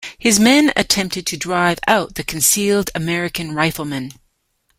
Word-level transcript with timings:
His 0.17 0.39
men 0.39 0.73
attempted 0.75 1.27
to 1.27 1.37
drive 1.37 1.77
out 1.85 2.15
the 2.15 2.23
concealed 2.23 2.89
American 2.95 3.53
riflemen. 3.53 4.11